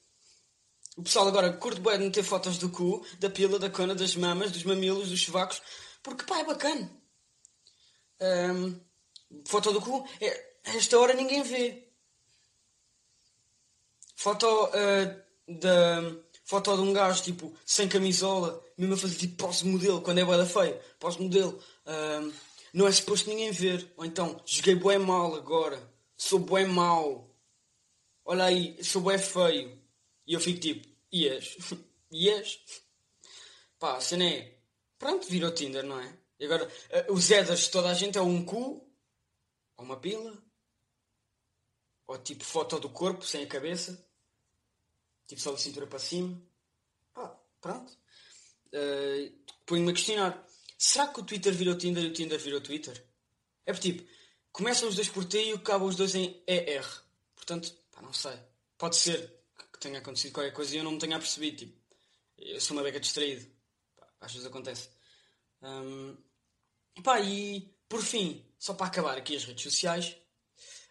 O 0.97 1.03
pessoal 1.03 1.27
agora 1.27 1.51
curte 1.53 1.81
bem 1.81 1.97
de 1.97 2.05
meter 2.05 2.23
fotos 2.23 2.57
do 2.57 2.69
cu, 2.69 3.05
da 3.19 3.29
pila, 3.29 3.59
da 3.59 3.69
cona, 3.69 3.93
das 3.93 4.15
mamas, 4.15 4.51
dos 4.51 4.63
mamilos, 4.63 5.09
dos 5.09 5.19
chuvacos, 5.19 5.61
porque 6.01 6.23
pá, 6.23 6.39
é 6.39 6.45
bacana. 6.45 6.89
Um, 8.21 8.79
foto 9.45 9.73
do 9.73 9.81
cu, 9.81 10.07
é, 10.21 10.55
esta 10.63 10.97
hora 10.97 11.13
ninguém 11.13 11.43
vê. 11.43 11.84
Foto 14.15 14.47
uh, 14.47 15.53
da. 15.59 16.25
Foto 16.47 16.75
de 16.75 16.81
um 16.81 16.93
gajo 16.93 17.23
tipo 17.23 17.51
sem 17.65 17.89
camisola, 17.89 18.63
mesmo 18.77 18.93
a 18.93 18.97
fazer 18.97 19.15
tipo 19.15 19.35
pós-modelo, 19.35 20.01
quando 20.01 20.19
é 20.19 20.25
boa 20.25 20.45
feio, 20.45 20.79
pós-modelo. 20.99 21.59
Uh, 21.85 22.31
não 22.71 22.87
é 22.87 22.91
suposto 22.91 23.29
ninguém 23.29 23.51
ver. 23.51 23.91
Ou 23.97 24.05
então, 24.05 24.39
joguei 24.45 24.75
bué 24.75 24.97
mal 24.97 25.33
agora, 25.33 25.81
sou 26.15 26.37
bué 26.37 26.65
mau. 26.65 27.33
Olha 28.23 28.45
aí, 28.45 28.83
sou 28.83 29.01
bué 29.01 29.17
feio. 29.17 29.81
E 30.27 30.33
eu 30.33 30.39
fico 30.39 30.59
tipo, 30.59 30.87
ias? 31.11 31.55
ias? 32.11 32.59
Pá, 33.79 33.97
a 33.97 34.01
cena 34.01 34.25
é. 34.25 34.59
Pronto, 34.99 35.27
virou 35.27 35.51
Tinder, 35.51 35.83
não 35.83 35.99
é? 35.99 36.17
E 36.39 36.45
agora, 36.45 36.65
uh, 36.65 37.13
os 37.13 37.27
headers 37.29 37.61
de 37.61 37.71
toda 37.71 37.89
a 37.89 37.93
gente 37.93 38.17
é 38.17 38.21
um 38.21 38.45
cu, 38.45 38.87
ou 39.77 39.85
uma 39.85 39.97
pila, 39.97 40.37
ou 42.07 42.17
tipo 42.17 42.43
foto 42.43 42.79
do 42.79 42.89
corpo 42.89 43.25
sem 43.25 43.43
a 43.43 43.47
cabeça, 43.47 44.04
tipo 45.27 45.41
só 45.41 45.53
de 45.53 45.61
cintura 45.61 45.87
para 45.87 45.99
cima. 45.99 46.41
Pá, 47.13 47.39
pronto. 47.61 47.91
Uh, 48.67 49.33
Põe-me 49.65 49.91
a 49.91 49.93
questionar: 49.93 50.47
será 50.77 51.07
que 51.07 51.19
o 51.19 51.23
Twitter 51.23 51.53
virou 51.53 51.77
Tinder 51.77 52.03
e 52.03 52.07
o 52.07 52.13
Tinder 52.13 52.39
virou 52.39 52.61
Twitter? 52.61 53.03
É 53.65 53.73
porque 53.73 53.93
tipo, 53.93 54.09
começam 54.51 54.87
os 54.87 54.95
dois 54.95 55.09
por 55.09 55.25
T 55.25 55.43
e 55.43 55.53
acabam 55.53 55.87
os 55.87 55.95
dois 55.95 56.13
em 56.15 56.43
ER. 56.47 56.85
Portanto, 57.35 57.75
pá, 57.91 58.01
não 58.01 58.13
sei. 58.13 58.37
Pode 58.77 58.95
ser 58.95 59.33
que 59.73 59.79
tenha 59.79 59.99
acontecido 59.99 60.33
qualquer 60.33 60.53
coisa 60.53 60.75
e 60.75 60.77
eu 60.77 60.83
não 60.83 60.91
me 60.91 60.99
tenha 60.99 61.17
percebido. 61.19 61.57
Tipo, 61.57 61.79
eu 62.37 62.61
sou 62.61 62.77
uma 62.77 62.83
beca 62.83 62.99
distraído. 62.99 63.45
Pá, 63.95 64.07
às 64.21 64.31
vezes 64.31 64.47
acontece. 64.47 64.89
Um, 65.61 66.17
pá, 67.03 67.19
e 67.19 67.73
por 67.89 68.01
fim, 68.01 68.45
só 68.59 68.73
para 68.73 68.87
acabar 68.87 69.17
aqui 69.17 69.35
as 69.35 69.45
redes 69.45 69.63
sociais, 69.63 70.15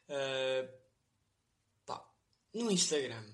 uh, 0.08 0.68
pá, 1.86 2.04
no 2.52 2.70
Instagram 2.70 3.33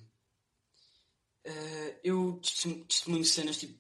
uh, 1.47 2.01
eu 2.03 2.41
testemunho 2.89 3.25
cenas 3.25 3.59
tipo 3.59 3.79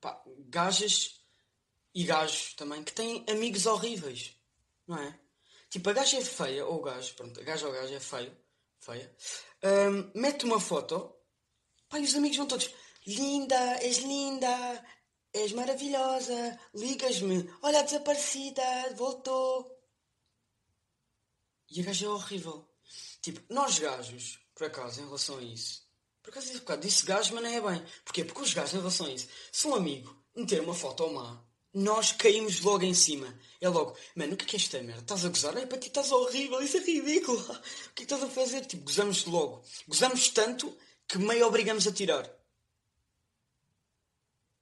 pá, 0.00 0.22
gajas 0.48 1.20
e 1.94 2.04
gajos 2.04 2.54
também 2.54 2.82
que 2.82 2.92
têm 2.92 3.24
amigos 3.28 3.66
horríveis, 3.66 4.36
não 4.86 4.98
é? 4.98 5.18
Tipo, 5.70 5.88
a 5.88 5.92
gaja 5.94 6.18
é 6.18 6.24
feia, 6.24 6.66
ou 6.66 6.80
o 6.80 6.82
gajo, 6.82 7.14
pronto, 7.14 7.40
a 7.40 7.44
gaja 7.44 7.66
ou 7.66 7.72
o 7.72 7.74
gajo 7.74 7.94
é 7.94 8.00
feio, 8.00 8.36
feia, 8.78 9.16
um, 9.64 10.20
mete 10.20 10.44
uma 10.44 10.60
foto, 10.60 11.14
pá, 11.88 11.98
e 11.98 12.04
os 12.04 12.14
amigos 12.14 12.36
vão 12.36 12.46
todos, 12.46 12.70
linda, 13.06 13.56
és 13.80 13.98
linda, 13.98 14.84
és 15.32 15.52
maravilhosa, 15.52 16.60
ligas-me, 16.74 17.50
olha 17.62 17.82
desaparecida, 17.82 18.62
voltou. 18.94 19.80
E 21.70 21.80
a 21.80 21.84
gaja 21.84 22.04
é 22.04 22.08
horrível. 22.10 22.68
Tipo, 23.22 23.40
nós 23.48 23.78
gajos, 23.78 24.38
por 24.54 24.66
acaso, 24.66 25.00
em 25.00 25.04
relação 25.04 25.38
a 25.38 25.42
isso, 25.42 25.88
por 26.22 26.32
disse, 26.34 26.58
bocado, 26.58 26.82
disse 26.82 27.04
gajo, 27.04 27.34
mas 27.34 27.42
não 27.42 27.50
é 27.50 27.60
bem. 27.60 27.86
Porquê? 28.04 28.24
Porque 28.24 28.42
os 28.42 28.54
gajos, 28.54 28.74
em 28.74 28.78
relação 28.78 29.06
a 29.06 29.10
isso, 29.10 29.28
se 29.50 29.66
um 29.66 29.74
amigo 29.74 30.16
meter 30.34 30.60
uma 30.60 30.74
foto 30.74 31.10
má, 31.10 31.42
nós 31.74 32.12
caímos 32.12 32.60
logo 32.60 32.84
em 32.84 32.94
cima. 32.94 33.34
É 33.60 33.68
logo, 33.68 33.96
mano, 34.14 34.34
o 34.34 34.36
que 34.36 34.44
é 34.44 34.48
que 34.48 34.56
é 34.56 34.58
esta 34.58 34.82
merda? 34.82 35.00
Estás 35.00 35.24
a 35.24 35.28
gozar? 35.28 35.56
É 35.56 35.66
para 35.66 35.78
ti 35.78 35.88
estás 35.88 36.12
horrível, 36.12 36.62
isso 36.62 36.76
é 36.76 36.80
ridículo. 36.80 37.38
O 37.42 37.94
que 37.94 38.02
é 38.02 38.06
que 38.06 38.14
estás 38.14 38.22
a 38.22 38.28
fazer? 38.28 38.64
Tipo, 38.66 38.84
gozamos 38.84 39.24
logo. 39.24 39.64
Gozamos 39.88 40.28
tanto 40.28 40.76
que 41.08 41.18
meio 41.18 41.46
obrigamos 41.46 41.86
a 41.86 41.92
tirar. 41.92 42.30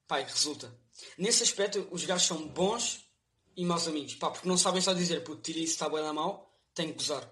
Pai, 0.06 0.24
resulta. 0.24 0.72
Nesse 1.16 1.42
aspecto, 1.42 1.86
os 1.90 2.04
gajos 2.04 2.26
são 2.26 2.48
bons 2.48 3.04
e 3.56 3.64
maus 3.64 3.86
amigos. 3.86 4.14
Pá, 4.14 4.30
porque 4.30 4.48
não 4.48 4.56
sabem 4.56 4.80
só 4.80 4.92
dizer, 4.92 5.22
puto, 5.24 5.42
tira 5.42 5.58
isso, 5.58 5.72
está 5.72 5.88
bem 5.88 6.02
da 6.02 6.12
mal, 6.12 6.52
tem 6.74 6.88
que 6.88 6.94
gozar. 6.94 7.28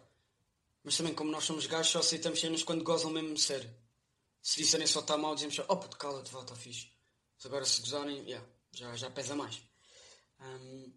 Mas 0.84 0.96
também, 0.96 1.14
como 1.14 1.30
nós 1.30 1.44
somos 1.44 1.66
gajos, 1.66 1.92
só 1.92 1.98
aceitamos 1.98 2.40
cenas 2.40 2.62
quando 2.62 2.84
gozam 2.84 3.10
mesmo 3.10 3.36
sério. 3.36 3.70
Se 4.48 4.62
disserem 4.62 4.86
só 4.86 5.00
está 5.00 5.14
mal, 5.14 5.34
dizemos 5.34 5.56
só, 5.56 5.66
oh 5.68 5.76
puto, 5.76 5.98
cala-te, 5.98 6.30
volta, 6.30 6.56
fixe. 6.56 6.90
Mas 7.36 7.44
agora 7.44 7.66
se 7.66 7.82
gozarem, 7.82 8.24
yeah, 8.24 8.48
já, 8.72 8.96
já 8.96 9.10
pesa 9.10 9.36
mais. 9.36 9.60
Um, 10.40 10.90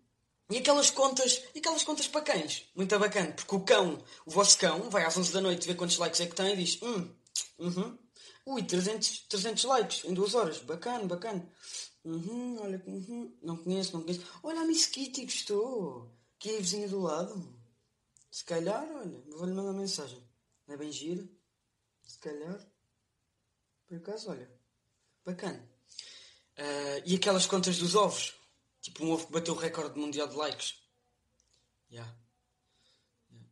e 0.49 0.59
aquelas 0.59 0.89
contas, 0.89 1.43
e 1.53 1.59
aquelas 1.59 1.83
contas 1.83 2.07
para 2.07 2.21
cães, 2.21 2.65
muito 2.73 2.97
bacana, 2.97 3.33
porque 3.33 3.53
o 3.53 3.59
cão, 3.59 4.01
o 4.25 4.31
vosso 4.31 4.57
cão, 4.57 4.89
vai 4.89 5.03
às 5.03 5.17
11 5.17 5.33
da 5.33 5.41
noite 5.41 5.67
ver 5.67 5.75
quantos 5.75 5.97
likes 5.97 6.21
é 6.21 6.27
que 6.27 6.35
tem 6.35 6.53
e 6.53 6.63
diz, 6.63 6.81
hum, 6.81 7.13
uhum, 7.59 7.99
ui, 8.45 8.63
300, 8.63 9.25
300 9.27 9.65
likes 9.65 10.05
em 10.05 10.13
duas 10.13 10.33
horas, 10.33 10.59
bacana, 10.59 11.03
bacana. 11.05 11.45
Uhum, 12.05 12.57
olha, 12.61 12.81
uhum, 12.87 13.37
não 13.41 13.57
conheço, 13.57 13.91
não 13.91 14.03
conheço. 14.03 14.25
Olha 14.43 14.61
a 14.61 14.65
Miss 14.65 14.85
Kitty, 14.85 15.25
gostou, 15.25 16.09
que 16.39 16.51
é 16.51 16.57
a 16.57 16.61
vizinha 16.61 16.87
do 16.87 17.01
lado. 17.01 17.53
Se 18.31 18.45
calhar, 18.45 18.89
olha, 18.95 19.21
vou-lhe 19.27 19.53
mandar 19.53 19.73
mensagem. 19.73 20.25
Não 20.65 20.75
é 20.75 20.77
bem 20.77 20.89
gira? 20.89 21.27
Se 22.01 22.17
calhar. 22.17 22.65
Por 23.91 23.97
acaso, 23.97 24.29
olha, 24.29 24.49
bacana. 25.25 25.69
Uh, 26.57 27.03
e 27.05 27.15
aquelas 27.15 27.45
contas 27.45 27.77
dos 27.77 27.93
ovos? 27.93 28.33
Tipo 28.79 29.03
um 29.03 29.11
ovo 29.11 29.27
que 29.27 29.33
bateu 29.33 29.53
o 29.53 29.57
recorde 29.57 29.99
mundial 29.99 30.29
de 30.29 30.35
likes. 30.37 30.75
Yeah. 31.91 32.15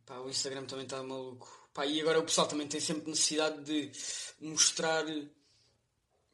Pá, 0.06 0.16
o 0.20 0.30
Instagram 0.30 0.64
também 0.64 0.86
está 0.86 1.02
maluco. 1.02 1.68
Pá, 1.74 1.84
e 1.84 2.00
agora 2.00 2.18
o 2.18 2.24
pessoal 2.24 2.48
também 2.48 2.66
tem 2.66 2.80
sempre 2.80 3.10
necessidade 3.10 3.62
de 3.64 3.92
mostrar 4.40 5.04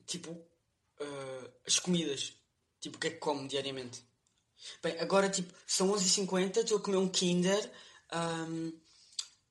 tipo 0.06 0.30
uh, 0.30 1.52
as 1.66 1.80
comidas. 1.80 2.32
Tipo 2.78 2.98
o 2.98 3.00
que 3.00 3.08
é 3.08 3.10
que 3.10 3.18
come 3.18 3.48
diariamente. 3.48 4.04
Bem, 4.84 5.00
agora 5.00 5.28
tipo, 5.28 5.52
são 5.66 5.90
11h50, 5.90 6.58
estou 6.58 6.78
a 6.78 6.80
comer 6.80 6.98
um 6.98 7.08
Kinder. 7.08 7.72
Um, 8.12 8.72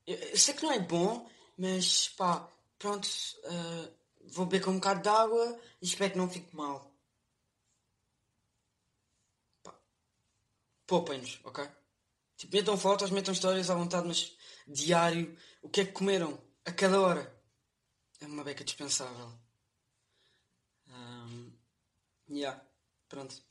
eu, 0.06 0.16
eu, 0.16 0.38
sei 0.38 0.54
que 0.54 0.62
não 0.62 0.72
é 0.72 0.78
bom, 0.78 1.30
mas 1.58 2.08
pá, 2.08 2.50
pronto, 2.78 3.06
uh, 3.44 4.05
vou 4.28 4.46
beber 4.46 4.64
com 4.64 4.70
um 4.72 4.76
bocado 4.76 5.02
de 5.02 5.08
água 5.08 5.60
e 5.80 5.86
espero 5.86 6.12
que 6.12 6.18
não 6.18 6.28
fique 6.28 6.54
mal. 6.54 6.92
Poupem-nos, 10.86 11.40
ok? 11.44 11.68
Tipo, 12.36 12.56
metam 12.56 12.78
fotos, 12.78 13.10
metam 13.10 13.34
histórias 13.34 13.70
à 13.70 13.74
vontade, 13.74 14.06
mas 14.06 14.36
diário, 14.68 15.36
o 15.62 15.68
que 15.68 15.80
é 15.80 15.84
que 15.84 15.92
comeram? 15.92 16.40
A 16.64 16.72
cada 16.72 17.00
hora. 17.00 17.34
É 18.20 18.26
uma 18.26 18.44
beca 18.44 18.64
dispensável. 18.64 19.32
Um, 20.88 21.52
yeah. 22.28 22.64
Pronto. 23.08 23.42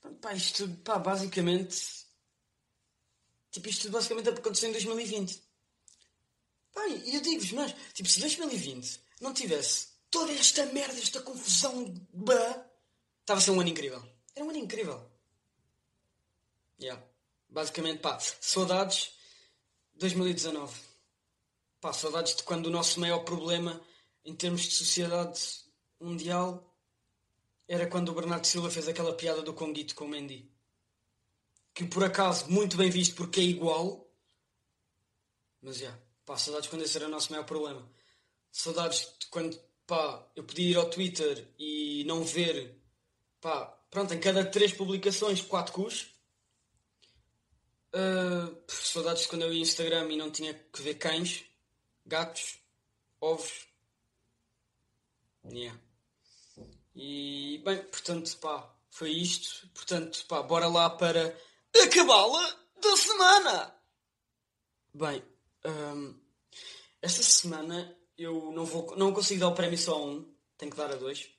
Pronto, 0.00 0.18
pá, 0.20 0.32
isto 0.34 0.64
tudo, 0.64 0.76
pá, 0.82 0.98
basicamente. 0.98 2.06
Tipo, 3.50 3.68
isto 3.68 3.82
tudo 3.82 3.92
basicamente 3.92 4.28
aconteceu 4.28 4.68
em 4.68 4.72
2020. 4.72 5.42
Pá, 6.72 6.86
e 6.86 7.14
eu 7.14 7.20
digo-vos, 7.20 7.52
mas, 7.52 7.74
tipo, 7.92 8.08
se 8.08 8.20
2020 8.20 9.07
não 9.20 9.34
tivesse 9.34 9.88
toda 10.10 10.32
esta 10.32 10.66
merda, 10.66 10.98
esta 10.98 11.20
confusão, 11.20 11.94
bah, 12.12 12.66
estava 13.20 13.38
a 13.38 13.42
ser 13.42 13.50
um 13.50 13.60
ano 13.60 13.68
incrível. 13.68 14.02
Era 14.34 14.44
um 14.44 14.50
ano 14.50 14.58
incrível. 14.58 15.10
Yeah. 16.80 17.02
Basicamente, 17.48 18.00
pá, 18.00 18.18
saudades 18.40 19.12
2019. 19.94 20.74
Pá, 21.80 21.92
saudades 21.92 22.36
de 22.36 22.42
quando 22.42 22.66
o 22.66 22.70
nosso 22.70 23.00
maior 23.00 23.20
problema 23.20 23.80
em 24.24 24.34
termos 24.34 24.62
de 24.62 24.72
sociedade 24.72 25.40
mundial 26.00 26.64
era 27.66 27.86
quando 27.86 28.10
o 28.10 28.14
Bernardo 28.14 28.46
Silva 28.46 28.70
fez 28.70 28.88
aquela 28.88 29.14
piada 29.14 29.42
do 29.42 29.54
Conguito 29.54 29.94
com 29.94 30.04
o 30.04 30.08
Mendy. 30.08 30.50
Que 31.74 31.84
por 31.84 32.02
acaso, 32.04 32.50
muito 32.50 32.76
bem 32.76 32.90
visto 32.90 33.14
porque 33.14 33.40
é 33.40 33.44
igual. 33.44 34.08
Mas 35.60 35.76
já, 35.76 35.86
yeah, 35.86 36.02
pá, 36.24 36.36
saudades 36.36 36.68
quando 36.68 36.82
esse 36.82 36.96
era 36.96 37.06
o 37.06 37.10
nosso 37.10 37.30
maior 37.32 37.44
problema. 37.44 37.88
Saudades 38.50 39.12
de 39.18 39.26
quando, 39.26 39.58
pá, 39.86 40.26
eu 40.34 40.44
podia 40.44 40.70
ir 40.70 40.76
ao 40.76 40.90
Twitter 40.90 41.46
e 41.58 42.04
não 42.04 42.24
ver, 42.24 42.76
pá, 43.40 43.66
pronto, 43.90 44.12
em 44.14 44.20
cada 44.20 44.44
três 44.44 44.72
publicações, 44.72 45.40
quatro 45.40 45.72
cus. 45.72 46.14
Uh, 47.94 48.54
saudades 48.68 49.22
de 49.22 49.28
quando 49.28 49.42
eu 49.42 49.52
ia 49.52 49.62
Instagram 49.62 50.12
e 50.12 50.16
não 50.16 50.30
tinha 50.30 50.52
que 50.54 50.82
ver 50.82 50.94
cães, 50.94 51.44
gatos, 52.04 52.58
ovos. 53.20 53.66
Yeah. 55.50 55.78
E, 56.94 57.62
bem, 57.64 57.82
portanto, 57.84 58.36
pá, 58.38 58.74
foi 58.90 59.10
isto. 59.10 59.68
Portanto, 59.68 60.24
pá, 60.26 60.42
bora 60.42 60.68
lá 60.68 60.90
para 60.90 61.38
a 61.74 61.88
cabala 61.88 62.58
da 62.80 62.96
semana! 62.96 63.74
Bem, 64.92 65.22
um, 65.64 66.18
esta 67.00 67.22
semana 67.22 67.96
eu 68.18 68.50
não, 68.52 68.64
vou, 68.64 68.96
não 68.96 69.12
consigo 69.12 69.40
dar 69.40 69.48
o 69.48 69.54
prémio 69.54 69.78
só 69.78 69.94
a 69.94 70.04
um, 70.04 70.28
tenho 70.58 70.72
que 70.72 70.76
dar 70.76 70.90
a 70.90 70.96
dois. 70.96 71.30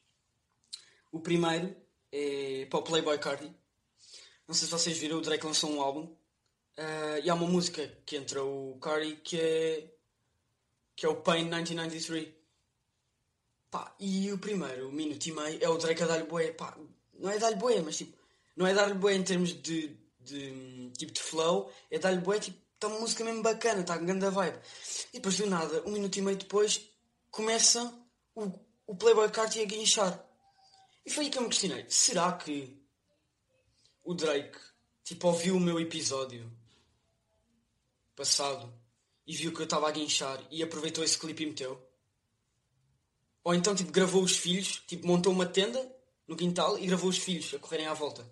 O 1.11 1.19
primeiro 1.19 1.75
é 2.11 2.65
para 2.69 2.79
o 2.79 2.83
Playboy 2.83 3.17
Cardi. 3.19 3.53
Não 4.47 4.55
sei 4.55 4.65
se 4.65 4.71
vocês 4.71 4.97
viram, 4.97 5.17
o 5.17 5.21
Drake 5.21 5.45
lançou 5.45 5.69
um 5.69 5.81
álbum. 5.81 6.05
Uh, 6.77 7.19
e 7.21 7.29
há 7.29 7.33
uma 7.33 7.45
música 7.45 7.85
que 8.05 8.15
entra 8.15 8.41
o 8.41 8.79
Cardi 8.81 9.17
que 9.17 9.39
é, 9.39 9.93
que 10.95 11.05
é 11.05 11.09
o 11.09 11.17
Pain 11.17 11.43
1993. 11.43 12.29
Pá, 13.69 13.93
e 13.99 14.31
o 14.31 14.39
primeiro, 14.39 14.87
o 14.87 14.91
minuto 14.91 15.23
e 15.25 15.31
meio, 15.31 15.59
é 15.61 15.69
o 15.69 15.77
Drake 15.77 16.01
a 16.01 16.07
dar-lhe 16.07 16.23
bué, 16.23 16.51
pá, 16.53 16.75
não 17.13 17.29
é 17.29 17.37
dar-lhe 17.37 17.57
bué, 17.57 17.81
mas 17.81 17.97
tipo, 17.97 18.17
não 18.55 18.65
é 18.65 18.73
dar-lhe 18.73 18.95
bué 18.95 19.13
em 19.13 19.21
termos 19.23 19.53
de, 19.61 19.95
de, 20.19 20.89
tipo, 20.97 21.11
de 21.11 21.21
flow, 21.21 21.71
é 21.91 21.99
dar-lhe 21.99 22.19
bué, 22.19 22.39
tipo, 22.39 22.57
está 22.79 22.87
uma 22.87 22.99
música 23.01 23.25
mesmo 23.25 23.43
bacana, 23.43 23.81
está 23.81 23.97
com 23.97 24.05
grande 24.05 24.29
vibe. 24.29 24.57
E 25.11 25.17
depois 25.17 25.37
do 25.37 25.45
nada, 25.47 25.83
um 25.85 25.91
minuto 25.91 26.15
e 26.15 26.21
meio 26.21 26.37
depois, 26.37 26.81
começa 27.29 27.93
o, 28.33 28.49
o 28.87 28.95
Playboy 28.95 29.29
Carti 29.29 29.61
a 29.61 29.65
guinchar. 29.65 30.25
E 31.05 31.11
foi 31.11 31.25
aí 31.25 31.29
que 31.29 31.37
eu 31.37 31.41
me 31.41 31.49
questionei, 31.49 31.85
será 31.89 32.31
que 32.33 32.81
o 34.03 34.13
Drake, 34.13 34.57
tipo, 35.03 35.27
ouviu 35.27 35.57
o 35.57 35.59
meu 35.59 35.79
episódio 35.79 36.49
passado 38.15 38.73
e 39.27 39.35
viu 39.35 39.53
que 39.53 39.59
eu 39.59 39.65
estava 39.65 39.87
a 39.87 39.91
guinchar 39.91 40.41
e 40.49 40.63
aproveitou 40.63 41.03
esse 41.03 41.17
clipe 41.17 41.43
e 41.43 41.47
meteu? 41.47 41.85
Ou 43.43 43.53
então, 43.53 43.75
tipo, 43.75 43.91
gravou 43.91 44.23
os 44.23 44.37
filhos, 44.37 44.81
tipo, 44.87 45.05
montou 45.05 45.33
uma 45.33 45.45
tenda 45.45 45.79
no 46.27 46.35
quintal 46.35 46.77
e 46.77 46.87
gravou 46.87 47.09
os 47.09 47.17
filhos 47.17 47.53
a 47.53 47.59
correrem 47.59 47.87
à 47.87 47.93
volta. 47.93 48.23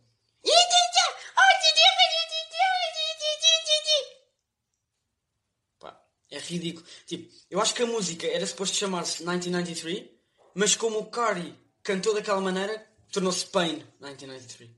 É 6.30 6.40
ridículo. 6.40 6.86
Tipo, 7.06 7.34
eu 7.50 7.62
acho 7.62 7.74
que 7.74 7.84
a 7.84 7.88
música 7.88 8.28
era 8.28 8.46
suposto 8.46 8.76
chamar-se 8.76 9.20
1993, 9.20 10.10
mas 10.54 10.76
como 10.76 11.00
o 11.00 11.06
Cardi 11.06 11.54
cantou 11.84 12.14
daquela 12.14 12.42
maneira, 12.42 12.86
tornou-se 13.12 13.46
Pain 13.48 13.76
1993. 14.00 14.70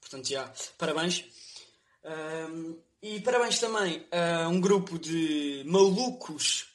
Portanto, 0.00 0.28
já, 0.28 0.52
parabéns. 0.76 1.24
Um, 2.04 2.78
e 3.02 3.20
parabéns 3.20 3.58
também 3.58 4.06
a 4.10 4.48
um 4.48 4.60
grupo 4.60 4.98
de 4.98 5.62
malucos 5.66 6.66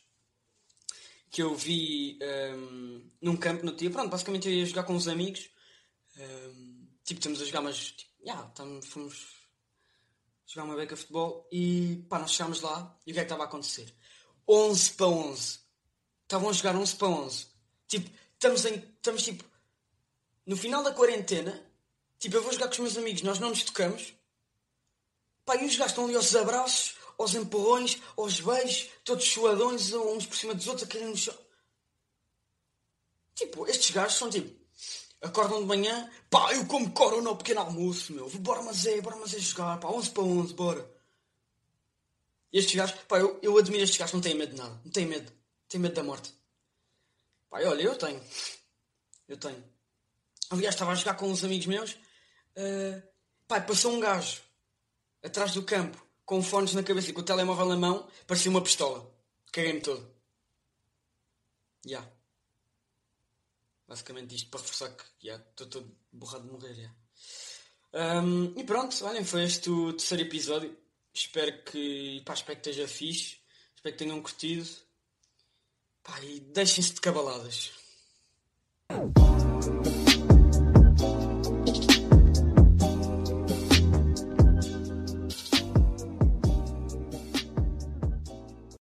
que 1.30 1.44
eu 1.44 1.54
vi 1.54 2.18
um, 2.56 3.12
num 3.22 3.36
campo 3.36 3.66
no 3.66 3.76
dia. 3.76 3.92
Pronto, 3.92 4.10
basicamente 4.10 4.48
eu 4.48 4.54
ia 4.54 4.66
jogar 4.66 4.84
com 4.84 4.94
uns 4.94 5.08
amigos. 5.08 5.50
Um, 6.18 6.88
tipo, 7.04 7.20
estamos 7.20 7.42
a 7.42 7.46
jogar, 7.46 7.62
mas 7.62 7.92
tipo, 7.92 8.12
yeah, 8.24 8.52
fomos 8.84 9.45
jogar 10.46 10.66
uma 10.66 10.76
beca 10.76 10.96
de 10.96 11.02
futebol 11.02 11.48
e 11.52 12.06
pá, 12.10 12.20
nós 12.20 12.32
chegámos 12.32 12.62
lá 12.62 12.98
e 13.06 13.12
o 13.12 13.14
que 13.14 13.20
é 13.20 13.24
que 13.24 13.26
estava 13.26 13.44
a 13.44 13.46
acontecer? 13.48 13.94
11 14.48 14.92
para 14.94 15.08
11. 15.08 15.60
Estavam 16.24 16.50
a 16.50 16.54
jogar 16.54 16.76
11 16.76 16.96
para 16.96 17.08
11. 17.08 17.48
Tipo, 17.88 18.12
estamos 18.34 18.66
em. 18.66 18.76
Estamos 18.76 19.24
tipo. 19.24 19.44
No 20.46 20.56
final 20.56 20.84
da 20.84 20.94
quarentena, 20.94 21.66
tipo, 22.20 22.36
eu 22.36 22.44
vou 22.44 22.54
jogar 22.54 22.68
com 22.68 22.74
os 22.74 22.80
meus 22.80 22.98
amigos, 22.98 23.22
nós 23.24 23.40
não 23.40 23.50
nos 23.50 23.64
tocamos. 23.64 24.14
Pá, 25.44 25.56
e 25.56 25.66
os 25.66 25.76
gajos 25.76 25.92
estão 25.92 26.06
ali 26.06 26.16
aos 26.16 26.36
abraços 26.36 26.96
aos 27.18 27.34
empurrões, 27.34 28.02
aos 28.18 28.40
beijos, 28.40 28.90
todos 29.04 29.28
suadões, 29.28 29.94
uns 29.94 30.26
por 30.26 30.36
cima 30.36 30.54
dos 30.54 30.68
outros, 30.68 30.88
a 30.88 30.92
cair 30.92 31.06
no 31.06 31.16
chão. 31.16 31.36
Tipo, 33.34 33.68
estes 33.68 33.92
gajos 33.92 34.18
são 34.18 34.30
tipo. 34.30 34.65
Acordam 35.26 35.60
de 35.60 35.66
manhã, 35.66 36.08
pá, 36.30 36.54
eu 36.54 36.68
como 36.68 36.92
corona 36.92 37.30
ao 37.30 37.36
pequeno 37.36 37.62
almoço, 37.62 38.14
meu. 38.14 38.30
Bora, 38.30 38.62
mas 38.62 38.86
é, 38.86 39.02
bora, 39.02 39.16
mas 39.16 39.34
é 39.34 39.40
jogar, 39.40 39.80
pá, 39.80 39.88
11 39.90 40.12
para 40.12 40.24
11, 40.24 40.54
bora. 40.54 40.92
E 42.54 42.60
estes 42.60 42.76
gajos, 42.76 42.96
pá, 43.08 43.18
eu, 43.18 43.40
eu 43.42 43.58
admiro 43.58 43.84
estes 43.84 43.98
gajos, 43.98 44.14
não 44.14 44.22
têm 44.22 44.36
medo 44.36 44.54
de 44.54 44.62
nada, 44.62 44.80
não 44.86 44.92
têm 44.92 45.08
medo, 45.08 45.32
têm 45.68 45.82
medo 45.82 45.96
da 45.96 46.04
morte. 46.04 46.32
Pá, 47.50 47.58
olha, 47.64 47.82
eu 47.82 47.98
tenho. 47.98 48.22
Eu 49.28 49.38
tenho. 49.38 49.64
Aliás, 50.52 50.76
estava 50.76 50.92
a 50.92 50.96
jogar 50.96 51.16
com 51.16 51.28
uns 51.28 51.44
amigos 51.44 51.66
meus, 51.66 51.94
uh, 51.94 53.02
pá, 53.48 53.60
passou 53.60 53.94
um 53.94 54.00
gajo 54.00 54.44
atrás 55.24 55.54
do 55.54 55.64
campo 55.64 56.06
com 56.24 56.44
fones 56.44 56.76
na 56.76 56.84
cabeça 56.84 57.10
e 57.10 57.14
com 57.14 57.22
o 57.22 57.26
telemóvel 57.26 57.66
na 57.66 57.78
mão, 57.78 58.08
parecia 58.28 58.52
uma 58.52 58.62
pistola. 58.62 59.12
Caguei-me 59.52 59.82
todo. 59.82 60.08
Já. 61.84 61.98
Yeah. 61.98 62.15
Basicamente 63.88 64.36
isto 64.36 64.50
para 64.50 64.62
reforçar 64.62 64.96
que 64.96 65.30
estou 65.30 65.68
todo 65.68 65.98
borrado 66.12 66.46
de 66.46 66.52
morrer. 66.52 66.92
Um, 67.94 68.60
e 68.60 68.64
pronto, 68.64 69.06
olhem, 69.06 69.24
foi 69.24 69.44
este 69.44 69.70
o 69.70 69.94
terceiro 69.94 70.24
episódio. 70.24 70.76
Espero 71.14 71.64
que, 71.64 72.22
pá, 72.26 72.34
espero 72.34 72.60
que 72.60 72.70
esteja 72.70 72.88
fixe. 72.88 73.38
Espero 73.76 73.96
que 73.96 74.04
tenham 74.04 74.22
curtido. 74.22 74.68
Pá, 76.04 76.20
e 76.22 76.40
deixem-se 76.40 76.94
de 76.94 77.02
cabaladas. 77.02 77.72